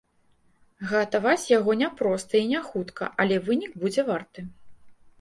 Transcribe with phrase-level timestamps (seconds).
[0.91, 4.53] Гатаваць яго не проста і не хутка, але вынік будзе варты.